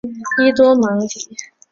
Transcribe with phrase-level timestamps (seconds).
[0.39, 1.37] 伊多芒迪。